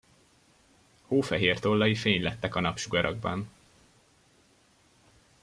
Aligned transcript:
Hófehér 1.01 1.59
tollai 1.59 1.95
fénylettek 1.95 2.55
a 2.55 2.59
napsugarakban. 2.59 3.49